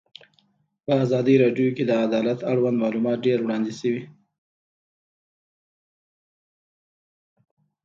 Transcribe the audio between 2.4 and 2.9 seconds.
اړوند